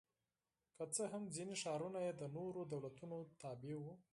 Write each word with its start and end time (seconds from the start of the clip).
که 0.75 0.83
څه 0.95 1.03
هم 1.13 1.23
ځیني 1.35 1.55
ښارونه 1.63 1.99
یې 2.05 2.11
د 2.15 2.23
نورو 2.37 2.61
دولتونو 2.73 3.17
تابع 3.41 3.75
وو 3.79 3.93